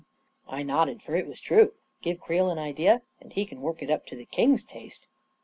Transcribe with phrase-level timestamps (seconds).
[0.49, 1.73] I nodded, for it was true.
[2.01, 5.07] Give Creel an idea, and he can work it up to the king's taste.